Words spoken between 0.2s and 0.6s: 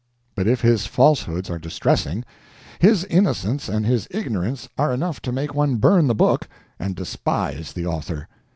But